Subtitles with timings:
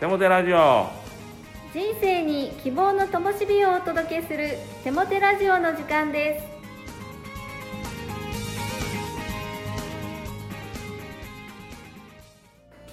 [0.00, 0.86] テモテラジオ。
[1.74, 6.46] 人生に希望の灯火をお届けするテモテラジオの時間です。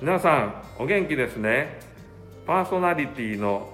[0.02, 1.80] 皆さんお元気ですね。
[2.46, 3.70] パーソナリティの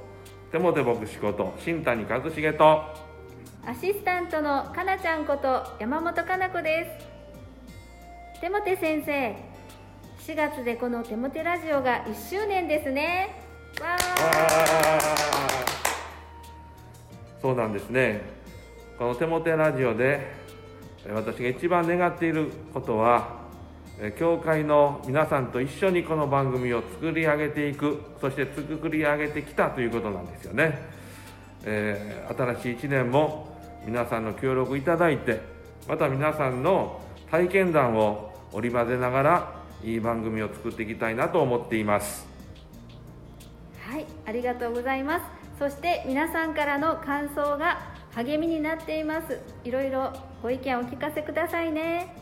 [0.51, 2.83] テモテ牧師こと新谷和重と。
[3.65, 6.99] アシスタントのかなちゃんこと山本かな子で
[8.37, 8.41] す。
[8.41, 9.52] テモテ先生
[10.25, 13.43] 4月でこのテモテラジオが1周年ですね。
[13.81, 13.97] わ
[17.41, 18.21] そうなんですね。
[18.97, 20.31] このテモテラジオで
[21.13, 23.41] 私が一番願っていることは
[23.99, 30.79] え教会の皆さんと一緒にこの番組を作り上げていくそして作り上げてきたということなんですよね、
[31.65, 35.41] えー新しい1年も皆さんの協力いただいて
[35.85, 39.52] また皆さんの体験談を織り交ぜながら
[39.83, 42.25] いい番組を作っていきたいなと思っています。
[43.85, 45.25] はいありがとうございます。
[45.59, 49.39] そして皆さんからの感想が励みになっています。
[49.63, 52.15] いろいろご意見をお聞かせくださいね。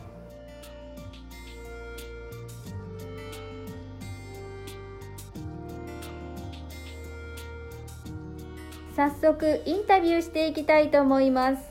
[8.94, 11.62] 早速インタビューしていきたいと思います。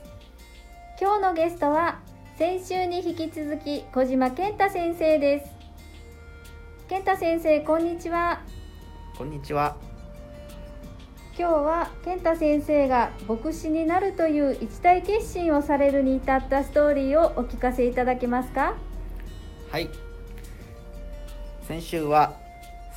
[1.00, 2.00] 今日のゲストは
[2.38, 5.61] 先週に引き続き小島健太先生です。
[6.92, 8.42] 健太先生こんにちは
[9.18, 9.78] こんにちは。
[11.40, 18.76] 今日は健太先生が牧師になるという一大決心をされるに至ったストーリーをお聞かせいただけますか？
[19.72, 19.88] はい。
[21.66, 22.36] 先週は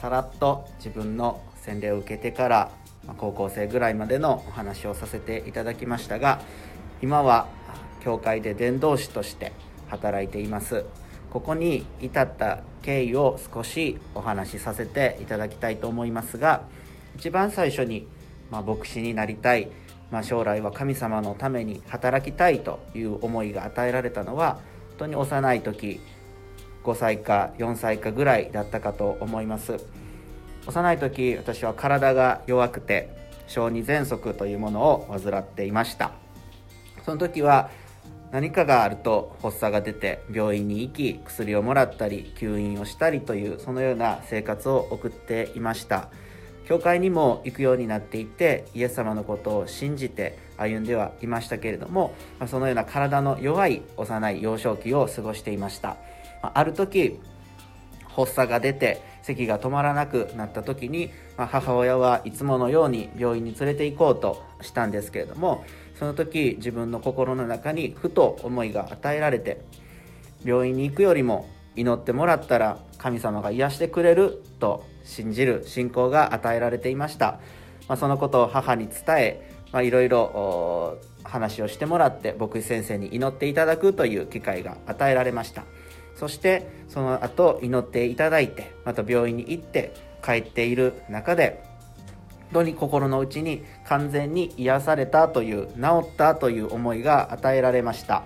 [0.01, 2.73] さらっと自分の洗礼を受けてから
[3.07, 6.41] まあ高校生ぐらいまでのお話をさせていただきましたが、
[7.01, 7.47] 今は
[8.03, 9.53] 教会で伝道師として
[9.89, 10.85] 働いています。
[11.35, 16.63] ここに至った経緯を少しお話しさせていただきたいと思いますが、
[17.17, 18.07] 一番最初に、
[18.53, 19.69] まあ、牧師になりたい、
[20.13, 24.61] まあ、将来は神様のために働きたいという思いが与えられたのは
[24.91, 26.01] 本当に幼い時
[26.85, 29.85] 5歳か4歳かぐらいだったかと思います。
[30.69, 33.11] 幼い時私は体が弱くて
[33.49, 36.13] 小児喘息というものを患っていました。
[37.05, 37.71] その時は
[38.35, 46.09] 何かがあると発作が出て病院に行き薬をもらったり吸引をしたりというそのような生活を送っていました。
[46.67, 52.13] 教会にも行くようになっていてイエス様のことを信じて歩んではいましたけれども
[52.49, 55.97] そのような体の弱い幼い幼少期を過ごしていました。
[56.43, 57.21] ある時
[58.09, 65.65] 発作が出て咳が止まらなくなった時に、ま母親はいつものように病院に連れて行こうとしたんですけれども
[65.99, 69.61] その時自分の心の中にふと思いが与えられて
[70.45, 77.41] 病院に行くよりも祈ってもらったら神様が癒してくれると信じる信仰が与えられていました、
[77.89, 79.51] まあ、そのことを母に伝え
[79.83, 85.65] いろいろ話をしてもらって牧師先生に祈っていただくという機会が与えられました。
[86.15, 89.93] そしてその後祈っていただいてまた病院に行って
[90.25, 91.63] 帰っている中で
[92.55, 98.23] 当に心の内に完全に癒されたという治ったという思いが与えられました。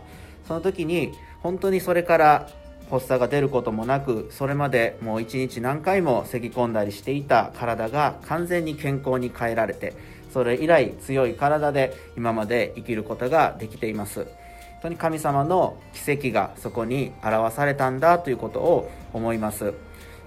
[0.47, 1.12] その時に
[1.43, 2.49] 本当にそれから
[2.91, 9.93] 発作が出ることもなくそれまでもう一日何回も咳き込んだりしていた体が完全に健康に変えられて
[10.33, 14.25] それ以来強い体で今まで生きることができています。
[14.25, 19.75] 本当に神様の奇跡がそこに表されたんだということを思います。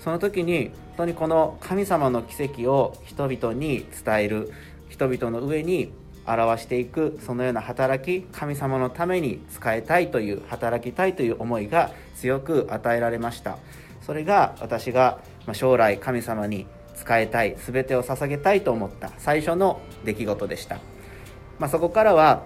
[0.03, 4.51] その時に本当にこの神様の奇跡を人々に伝える
[4.89, 5.91] 人々の上に
[6.25, 13.57] 表していくそのような働き神様のために使いたいという働きたいという思いが強く与えられました。
[14.01, 15.19] それが私が
[15.53, 20.79] 将来神様に使いたい全てを捧げたいと思った最初の出来事でした、
[21.59, 22.44] まあ、そこからは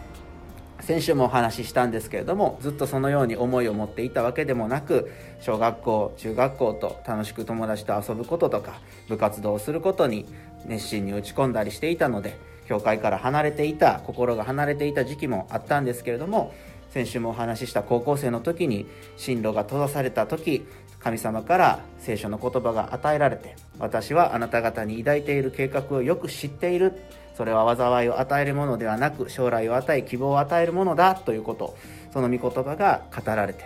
[0.82, 10.26] 先週もお話ししたんですけれどもずっとそのように思いを持っていたわけでもなく小学校中学校と楽しく友達と遊ぶこととか部活動をすることに
[10.66, 16.54] 熱心に打ち込んだりしていたので教会から離れていた心が離れていた時期もあったんですけれども
[16.90, 20.66] 先週もお話しした高校生の時に進路が閉ざされた時
[21.06, 26.94] 神様から聖書の言葉が与えられて私はあなた方に抱いている計画をよく知っている。
[27.38, 31.78] それは災いを与えるものではなく将来を与え希望を与えるものだということ。
[32.12, 33.66] その御言葉が語られて。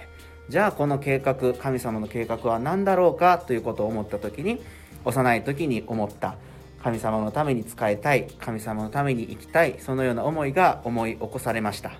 [0.49, 3.37] じゃあこの計画神様の計画は何だろうか？
[3.37, 4.61] ということを思った時に
[5.05, 6.35] 幼い時に思った。
[6.83, 8.27] 神様のために仕えたい。
[8.41, 9.75] 神様のために生きたい。
[9.79, 11.91] そのような思いが思い起こされました。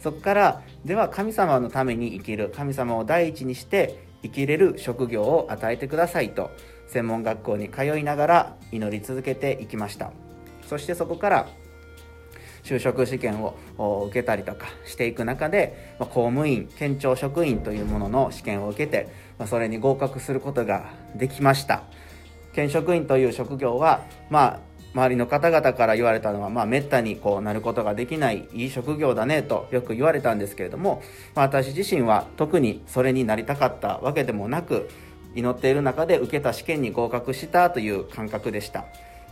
[0.00, 2.52] そこからでは神様のために生きる。
[2.56, 6.50] 神様を第一にして生きれる職業を与えてくださいと
[6.86, 10.12] 専門学校に通いながら祈り続けていきました。
[10.66, 11.48] そしてそこから
[12.62, 19.08] 就職試験を受けたりとかしていく中で公務員県庁職員というものの試験を受けて
[19.46, 21.82] それに合格することができました。
[22.52, 24.60] 県職員という職業はまあ
[24.92, 31.02] 周りの方々から言われたのは、まあ、めったにこうなることができないいい職業だねとよく言われたんですけれども、
[31.34, 34.88] まあ、私自身は特にそれになりたかったわけでもなく
[35.34, 38.84] 祈っている中で受けた試験に合格したという感覚でした。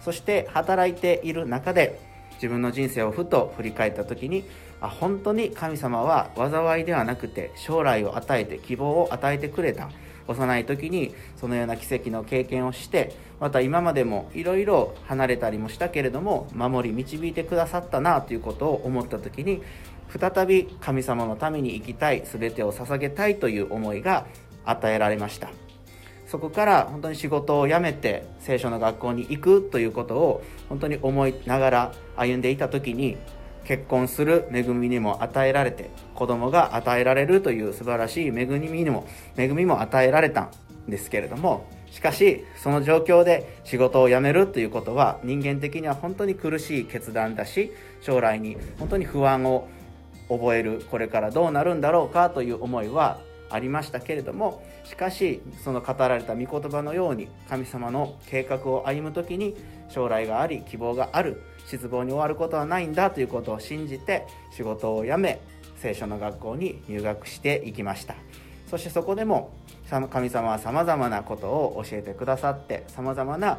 [0.04, 1.98] そして働いている中で
[2.34, 4.44] 自分の人生をふと振り返った時に
[4.80, 9.90] あ本当に神様は災いではなくて将来を与えて希望を与えてくれた。
[10.28, 19.62] 幼い時にそのような奇跡の経験をしてまた今までもいろいろ離れたりもしたけれども守り導いてくださったなということを思った時に
[20.08, 24.26] 再び神様のために生きたい全てを捧げたいという思いが
[24.64, 25.50] 与えられました。
[26.28, 33.16] そこから本当に仕事を辞めて聖書の学校に行くということを本当に思いながら歩んでいた時に
[33.68, 39.06] 結婚する恵みにも与えられて子供が与えられるという素晴らしい恵みにも
[39.36, 40.50] 恵みも与えられたん
[40.88, 47.70] ですけれどもしかしその状況で仕事を辞めるということは人間的には本当に苦しい決断だし
[48.00, 49.68] 将来に本当に不安を
[50.30, 53.20] 覚えるこれからどうなるんだろうかという思いは
[53.50, 59.54] ありましたけれどもしかしその語られた御言葉のように神様の計画を歩む時に
[59.90, 65.40] 将来があり希望がある失望に終わることはないんだということを信じて仕事を辞め
[65.76, 68.14] 聖書の学校に入学していきました。
[68.68, 69.52] そしてそこでも
[70.10, 73.58] 神様はさまざまなことを教えてくださってさまざまな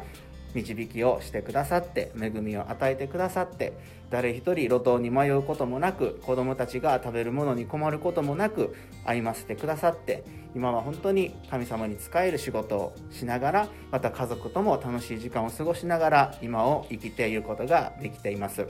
[0.54, 3.72] 導きをしてくださって恵みを与えてくださって
[4.10, 8.74] 誰一人路頭に迷うこともなく子供たちが食べるものに困ることもなく
[9.04, 10.24] 歩ませてくださって
[10.54, 18.66] 今は本当に神様に仕える仕事をしながらまた家族とも楽しい時間を過ごしながら今を生きていることができています。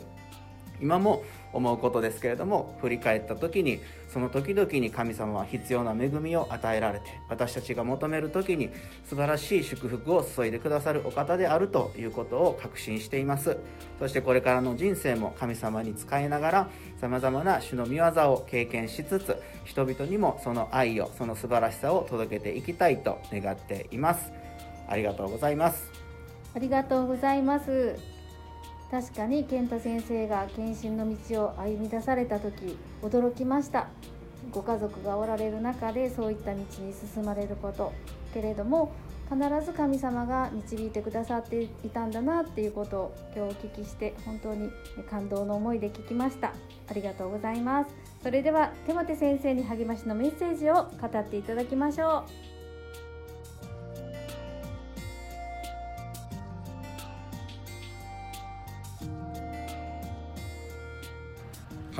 [0.80, 1.22] 今も
[1.52, 8.70] 思うことですけれども振り返った時にその時々に神様は必要な恵みを与えられて私たちが求める時に
[9.04, 13.56] 素晴らしい祝福を注いでくださるお方であるということを確信しています。
[13.98, 24.32] そしてこれからの人生も神様に仕えながらさまざまな主の御業を経験しつつ人々にもその愛をその素晴らしさを届けていきたいと願っています。
[24.88, 25.90] ありがとうございます。
[26.54, 28.19] ありがとうございます。
[28.90, 33.88] 確かに健太先生が献身の道を歩み出された時驚きました。
[34.52, 37.92] ご家族がおられる中でそういった道に進まれること。
[38.34, 38.92] けれども
[39.31, 44.70] 必ず神様が導いてくださっていたんだなっていうことを今日お聞きして本当に
[45.08, 46.52] 感動の思いで聞きました。
[46.88, 47.94] ありがとうございます。
[48.25, 52.50] それでは手モ先生に励ましのメッセージを語っていただきましょう。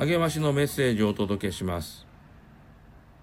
[0.03, 2.07] 励ましのメッセージをお届けします。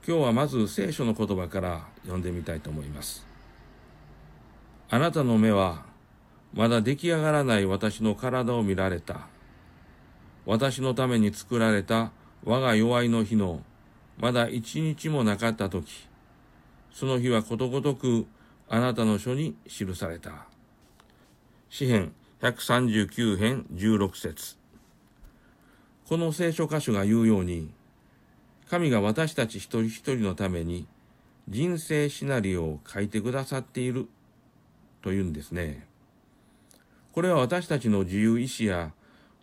[0.07, 3.27] 今日はまず聖書の言葉から読んでみたいと思います。
[4.89, 5.83] あなたの目は
[6.55, 9.27] まだ出来上がらない私の体を見られた。
[10.47, 12.13] 私のために作られた
[12.45, 13.61] 我が弱いの日の
[14.17, 16.07] まだ一日もなかった時、
[16.93, 18.25] その日はことごとく
[18.69, 20.47] あなたの書に記された。
[21.71, 24.59] 詩編139編16節
[26.09, 27.71] この聖書箇所が言うように、
[28.71, 30.87] 神が私たち一人一人のために
[31.49, 34.09] 人生シナリオを書いてくださっている
[35.03, 35.87] というんですね。
[37.13, 38.93] これは私たちの自由意志や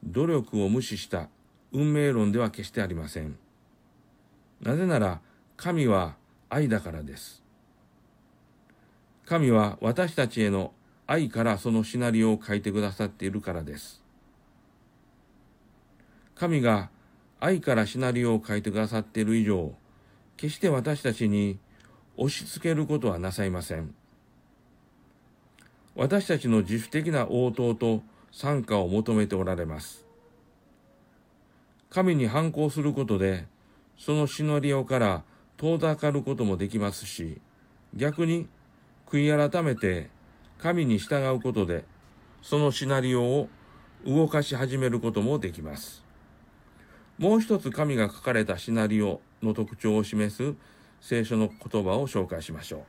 [0.04, 1.30] 努力を無視した
[1.72, 3.38] 運命論では決してありません。
[4.64, 5.22] なぜなら
[5.58, 6.16] 神は
[6.50, 7.44] 愛だからです。
[9.28, 10.72] 神は私たちへの
[11.06, 14.05] 愛からそのシナリオを書いてくださっているからです。
[16.36, 16.90] 神が
[17.40, 19.74] 愛からシナリオを書いてくださっている以上、
[20.38, 21.58] 決して私たちに
[22.18, 23.94] 押し付けることはなさいません。
[25.96, 30.06] 私たちの自主的な応答と参加を求めておられます。
[31.90, 33.46] 神に反抗することで、
[33.98, 35.24] そのシナリオから
[35.56, 37.40] 遠ざかることもできますし、
[37.94, 38.50] 逆に
[39.08, 40.10] 悔い改めて
[40.58, 41.86] 神に従うことで、
[42.42, 43.50] そのシナリオを
[44.06, 46.05] 動かし始めることもできます。
[47.18, 50.54] もう一つ神が書かれたシナリオの特徴を示す
[51.00, 52.82] 聖書の言葉を紹介しましょう。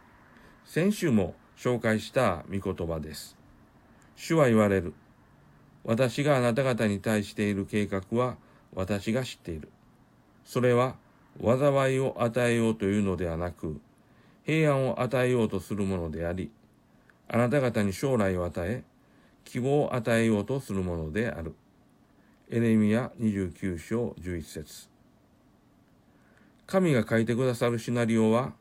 [0.64, 3.36] 先週も紹介した御言葉です。
[4.16, 4.94] 主は言われる。
[5.84, 8.36] 私があなた方に対している計画は
[8.74, 9.70] 私が知っている。
[10.44, 10.96] それは
[11.40, 13.80] 災いを与えようというのではなく、
[14.44, 16.50] 平安を与えようとするものであり、
[17.28, 18.84] あなた方に将来を与え
[19.44, 21.54] 希望を与えようとするものである
[22.48, 24.88] エレミア29章11節。
[26.64, 28.52] 神が書いてくださるシナリオは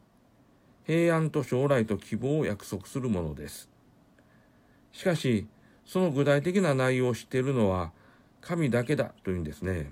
[0.86, 3.70] 平安と将来と希望を約束するものです。
[4.92, 5.48] しかし
[5.86, 7.92] その具体的な内容を知っているのは
[8.42, 9.92] 神だけだというんですね。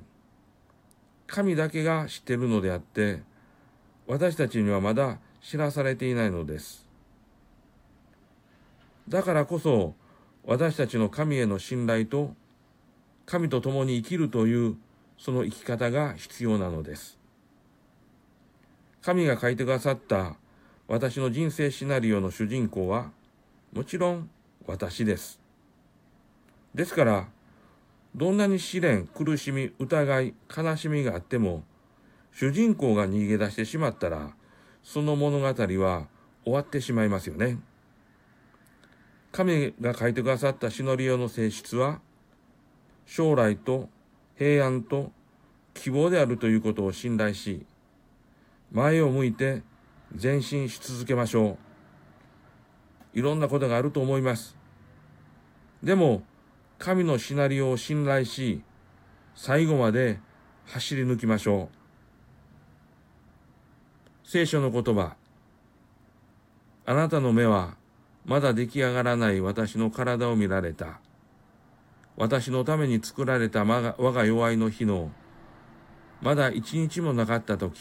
[1.28, 3.22] 神だけが知っているのであって
[4.08, 6.88] 私たちにはまだ知らされていないのです。
[9.08, 9.94] だからこそ
[10.46, 12.34] 私たちの神への信頼と
[13.25, 14.77] 神と共に生きるという
[15.18, 17.18] その生き方が必要なのです。
[19.01, 20.36] 神が書いてくださった
[20.88, 23.12] 私の人生シナリオの主人公は
[23.74, 24.30] もちろん
[24.68, 25.39] 私です。
[26.75, 27.27] ですから、
[28.15, 31.63] どんなに試練、苦しみ、疑い、悲しみがあっても、
[32.32, 34.36] 主人公が逃げ出してしまったら、
[34.84, 35.53] その物語は
[36.44, 37.60] 終わってしまいますよね。
[39.32, 42.01] 神が書いてくださったシノリオの性質は、
[43.06, 43.90] 将来と
[44.38, 45.12] 平安と
[45.74, 47.66] 希望であるということを信頼し、
[48.72, 49.62] 前を向いて
[50.22, 51.58] 前進し続けましょ
[53.14, 53.20] う。
[53.20, 54.56] いろんなことがあると思います。
[55.84, 56.24] でも、
[56.80, 58.62] 神のシナリオを信頼し、
[59.36, 60.20] 最後まで
[60.66, 61.78] 走り抜きましょう。
[64.28, 65.16] 聖書の言葉。
[66.86, 67.76] あなたの目は
[68.26, 71.00] まだ出来上がらない私の体を見られた。
[72.15, 75.12] 私のために作られた我が弱いの日の、
[76.22, 77.79] まだ一日もなかった時、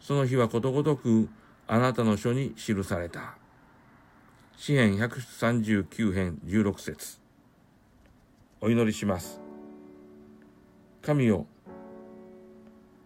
[0.00, 1.28] その日はことごとく
[1.66, 3.36] あなたの書に記された。
[4.56, 7.18] 詩編139編16節
[8.62, 9.40] お祈りします。
[11.02, 11.46] 神よ、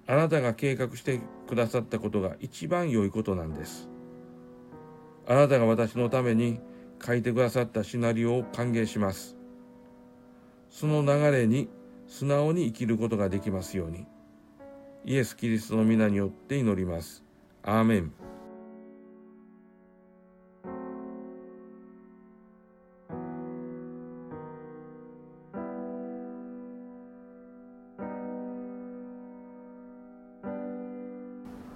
[0.07, 3.89] あなたが計画してくださったことが一番良いことなんです。
[5.27, 6.61] あなたが私のために
[7.05, 9.40] 書いてくださったシナリオを歓迎します。
[10.71, 11.69] その流れに
[12.07, 14.07] 素直に生きることができますように。
[15.05, 17.23] イエス・キリストの皆によって祈ります。
[17.63, 18.13] アーメン。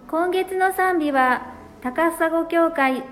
[0.08, 3.02] 今月の賛美は高砂教会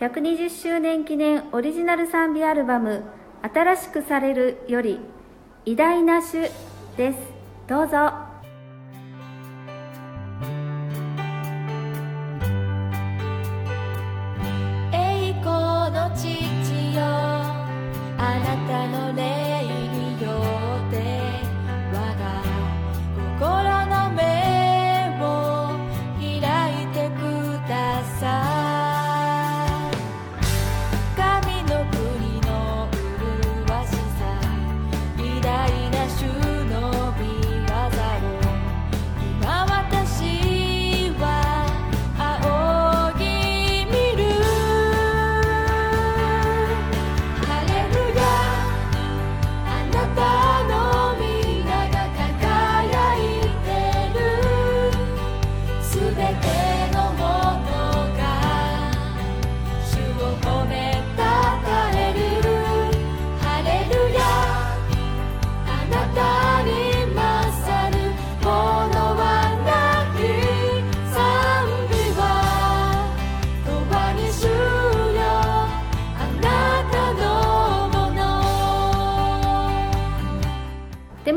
[0.00, 3.04] 120周年記念オリジナル賛美アルバム
[3.42, 4.98] 「新しくされる」より
[5.68, 6.50] 「偉大な種」
[6.96, 7.18] です。
[7.68, 8.27] どうぞ。